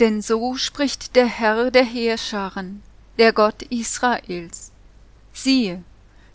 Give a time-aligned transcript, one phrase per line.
[0.00, 2.82] Denn so spricht der Herr der Heerscharen,
[3.18, 4.72] der Gott Israels.
[5.34, 5.84] Siehe,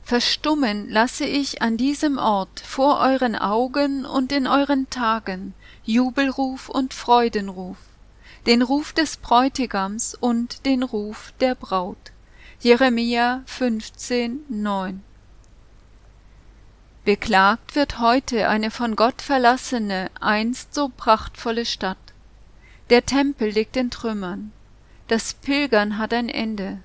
[0.04, 6.94] verstummen lasse ich an diesem Ort vor euren Augen und in euren Tagen Jubelruf und
[6.94, 7.78] Freudenruf,
[8.46, 12.12] den Ruf des Bräutigams und den Ruf der Braut.
[12.60, 15.04] Jeremia 15, 9.
[17.04, 21.98] Beklagt wird heute eine von Gott verlassene, einst so prachtvolle Stadt.
[22.92, 24.52] Der Tempel liegt in Trümmern.
[25.08, 26.82] Das Pilgern hat ein Ende.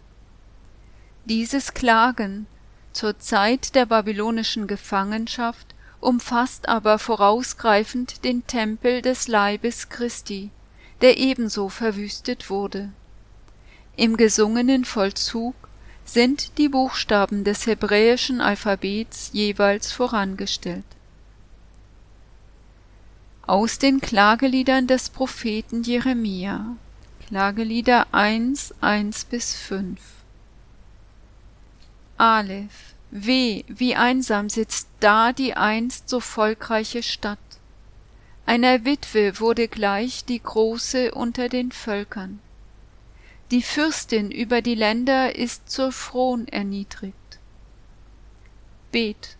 [1.26, 2.46] Dieses Klagen
[2.92, 10.48] zur Zeit der babylonischen Gefangenschaft umfasst aber vorausgreifend den Tempel des Leibes Christi,
[11.02, 12.88] der ebenso verwüstet wurde.
[13.94, 15.54] Im gesungenen Vollzug
[16.06, 20.86] sind die Buchstaben des hebräischen Alphabets jeweils vorangestellt
[23.50, 26.76] aus den Klageliedern des Propheten Jeremia.
[27.26, 29.98] Klagelieder 1, 1 bis 5.
[32.16, 32.94] Aleph.
[33.10, 37.40] Weh, wie einsam sitzt da die einst so volkreiche Stadt.
[38.46, 42.38] Einer Witwe wurde gleich die große unter den Völkern.
[43.50, 47.40] Die Fürstin über die Länder ist zur Fron erniedrigt.
[48.92, 49.36] Bet.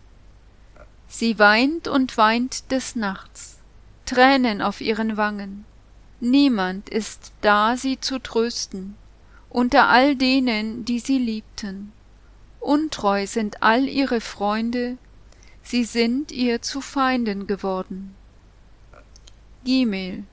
[1.07, 3.60] Sie weint und weint des Nachts
[4.11, 5.63] Tränen auf ihren Wangen.
[6.19, 8.97] Niemand ist da, sie zu trösten,
[9.49, 11.93] unter all denen, die sie liebten.
[12.59, 14.97] Untreu sind all ihre Freunde,
[15.63, 18.13] sie sind ihr zu Feinden geworden.
[19.63, 20.25] Gimel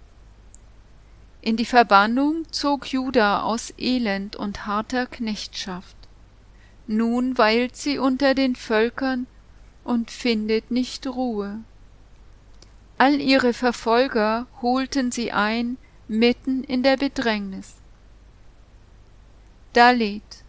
[1.41, 5.97] In die Verbannung zog Juda aus Elend und harter Knechtschaft.
[6.89, 9.29] Nun weilt sie unter den Völkern
[9.85, 11.61] und findet nicht Ruhe.
[12.99, 17.75] All ihre Verfolger holten sie ein mitten in der Bedrängnis.
[19.73, 20.43] Dalit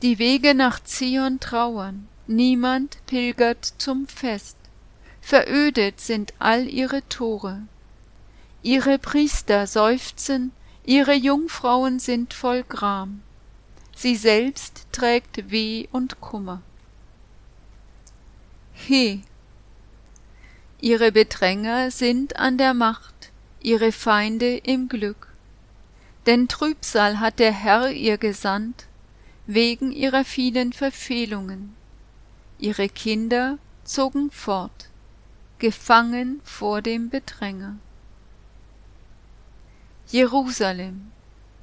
[0.00, 4.56] Die Wege nach Zion trauern, niemand pilgert zum Fest,
[5.20, 7.62] verödet sind all ihre Tore.
[8.62, 10.52] Ihre Priester seufzen,
[10.86, 13.22] ihre Jungfrauen sind voll Gram,
[13.94, 16.62] sie selbst trägt Weh und Kummer.
[18.72, 19.22] He,
[20.84, 25.32] ihre Bedränger sind an der Macht, ihre Feinde im Glück.
[26.26, 28.84] Denn Trübsal hat der Herr ihr gesandt,
[29.46, 31.74] wegen ihrer vielen Verfehlungen.
[32.58, 34.90] Ihre Kinder zogen fort,
[35.58, 37.76] gefangen vor dem Bedränger.
[40.08, 41.12] Jerusalem,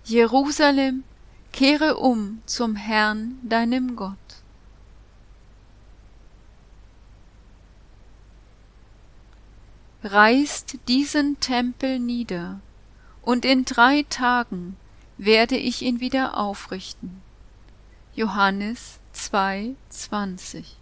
[0.04, 1.04] Jerusalem,
[1.52, 4.41] kehre um zum Herrn deinem Gott.
[10.03, 12.59] Reißt diesen Tempel nieder,
[13.22, 14.78] und in drei Tagen
[15.17, 17.22] werde ich ihn wieder aufrichten.
[18.16, 20.81] Johannes 2, 20